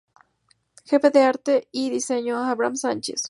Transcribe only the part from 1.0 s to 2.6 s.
de Arte y Diseño: